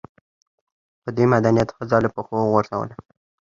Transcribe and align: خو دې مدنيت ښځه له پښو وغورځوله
خو 1.01 1.09
دې 1.15 1.25
مدنيت 1.33 1.69
ښځه 1.75 1.97
له 2.03 2.09
پښو 2.15 2.35
وغورځوله 2.41 2.95